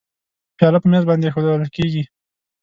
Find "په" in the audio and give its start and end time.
0.81-0.87